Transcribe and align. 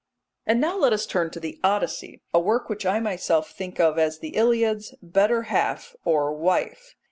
And 0.47 0.59
now 0.59 0.79
let 0.79 0.93
us 0.93 1.05
turn 1.05 1.29
to 1.29 1.39
the 1.39 1.59
Odyssey, 1.63 2.23
a 2.33 2.39
work 2.39 2.69
which 2.69 2.87
I 2.87 2.99
myself 2.99 3.51
think 3.51 3.79
of 3.79 3.99
as 3.99 4.17
the 4.17 4.29
Iliad's 4.35 4.95
better 5.03 5.43
half 5.43 5.95
or 6.03 6.33
wife. 6.33 6.95